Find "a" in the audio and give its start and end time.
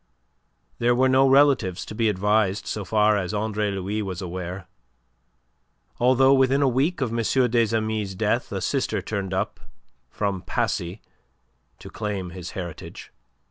6.63-6.67, 8.51-8.61